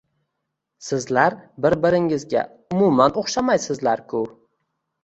Sizlar 0.85 1.35
bir-birlaringizga 1.67 2.45
umuman 2.79 3.17
o`xshamaysizlar-ku 3.25 4.27